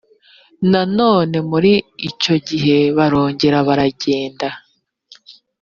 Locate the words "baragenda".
3.67-4.47